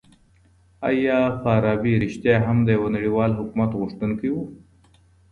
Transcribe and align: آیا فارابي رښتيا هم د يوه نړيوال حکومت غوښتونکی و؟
آیا 0.89 1.19
فارابي 1.43 1.93
رښتيا 2.03 2.35
هم 2.47 2.57
د 2.63 2.69
يوه 2.77 2.89
نړيوال 2.97 3.31
حکومت 3.39 3.71
غوښتونکی 3.79 4.29
و؟ 4.31 4.35